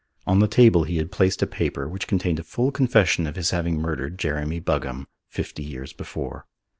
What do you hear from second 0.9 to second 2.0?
had placed a paper